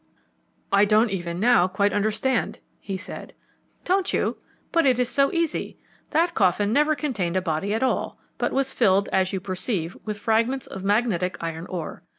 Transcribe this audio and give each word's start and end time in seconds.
"I 0.71 0.83
don't 0.83 1.11
even 1.11 1.39
now 1.39 1.67
quite 1.67 1.93
understand," 1.93 2.57
he 2.79 2.97
said. 2.97 3.35
"Don't 3.85 4.11
you? 4.11 4.37
but 4.71 4.83
it 4.87 4.97
is 4.97 5.09
so 5.09 5.31
easy. 5.31 5.77
That 6.09 6.33
coffin 6.33 6.73
never 6.73 6.95
contained 6.95 7.37
a 7.37 7.39
body 7.43 7.71
at 7.75 7.83
all, 7.83 8.17
but 8.39 8.51
was 8.51 8.73
filled, 8.73 9.09
as 9.09 9.31
you 9.31 9.39
perceive, 9.39 9.95
with 10.03 10.17
fragments 10.17 10.65
of 10.65 10.83
magnetic 10.83 11.37
iron 11.39 11.67
ore. 11.67 12.01